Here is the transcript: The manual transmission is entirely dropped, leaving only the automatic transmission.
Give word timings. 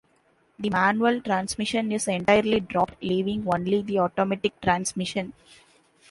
The 0.57 0.71
manual 0.71 1.21
transmission 1.21 1.91
is 1.91 2.07
entirely 2.07 2.59
dropped, 2.59 3.03
leaving 3.03 3.47
only 3.47 3.83
the 3.83 3.99
automatic 3.99 4.59
transmission. 4.59 5.33